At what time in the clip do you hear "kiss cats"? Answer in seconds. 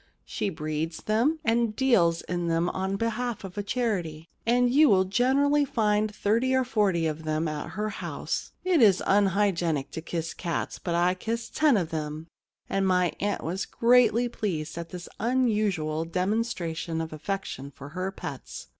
10.01-10.79